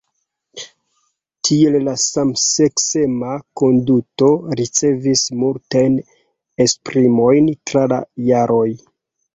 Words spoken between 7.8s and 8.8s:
la jaroj.